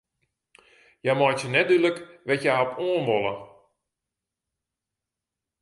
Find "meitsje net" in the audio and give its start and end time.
1.19-1.67